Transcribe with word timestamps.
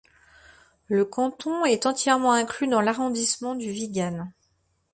Le 0.87 1.05
canton 1.05 1.63
est 1.63 1.85
entièrement 1.85 2.31
inclus 2.31 2.67
dans 2.67 2.81
l'arrondissement 2.81 3.53
du 3.53 3.69
Vigan. 3.69 4.31